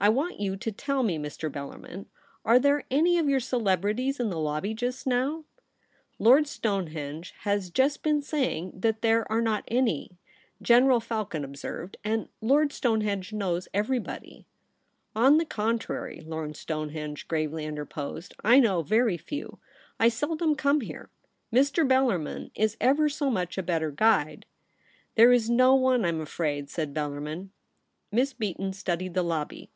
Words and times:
* 0.00 0.02
I 0.02 0.08
want 0.08 0.40
you 0.40 0.56
to 0.56 0.72
tell 0.72 1.02
me, 1.02 1.18
Mr. 1.18 1.52
Bellarmin; 1.52 2.06
are 2.42 2.58
there 2.58 2.84
any 2.90 3.18
of 3.18 3.28
your 3.28 3.38
celebrities 3.38 4.18
in 4.18 4.30
the 4.30 4.38
lobby 4.40 4.72
just 4.72 5.06
now 5.06 5.44
?'* 5.96 6.18
Lord 6.18 6.46
Stonehenge 6.46 7.34
has 7.40 7.68
just 7.68 8.02
been 8.02 8.22
saying 8.22 8.72
that 8.80 9.02
there 9.02 9.30
are 9.30 9.42
not 9.42 9.64
any,' 9.68 10.16
General 10.62 11.00
Falcon 11.00 11.42
MARY 11.42 11.48
BEATON. 11.50 11.50
yy 11.50 11.50
observed;' 11.54 11.96
and 12.04 12.28
Lord 12.40 12.72
Stonehenge 12.72 13.34
knows 13.34 13.68
everybody.' 13.74 14.46
* 14.82 15.14
On 15.14 15.36
the 15.36 15.44
contrary,' 15.44 16.22
Lord 16.24 16.56
Stonehenge 16.56 17.28
gravely 17.28 17.66
Interposed,' 17.66 18.32
I 18.42 18.58
know 18.58 18.80
very 18.80 19.18
few. 19.18 19.58
I 19.98 20.08
seldom 20.08 20.54
come 20.54 20.80
here. 20.80 21.10
Mr. 21.52 21.86
Bellarmin 21.86 22.52
is 22.54 22.78
ever 22.80 23.10
so 23.10 23.28
much 23.30 23.58
a 23.58 23.62
better 23.62 23.90
guide.'' 23.90 24.46
There 25.16 25.30
Is 25.30 25.50
no 25.50 25.74
one, 25.74 26.06
I'm 26.06 26.22
afraid,' 26.22 26.70
said 26.70 26.94
Bel 26.94 27.10
larmin. 27.10 27.50
Miss 28.10 28.32
Beaton 28.32 28.72
studied 28.72 29.12
the 29.12 29.22
lobby. 29.22 29.70